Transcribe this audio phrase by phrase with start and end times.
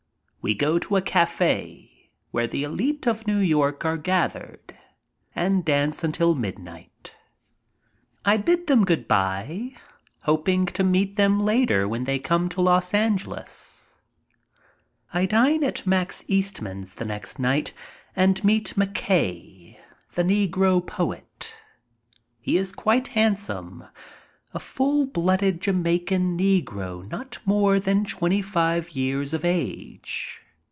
[0.43, 4.75] We go to a cafe, where the elite of New York are gathered,
[5.35, 7.13] and dance until midnight.
[8.25, 9.73] I bid them good by,
[10.23, 13.91] hoping to meet them later when they come to Los Angeles.
[15.13, 17.71] I dine at Max Eastman's the next night
[18.15, 19.77] and meet McKay,
[20.13, 21.55] the negro poet.
[22.39, 23.83] He is quite handsome,
[24.53, 30.41] a full blooded Jamaican negro not more than twenty five years of age.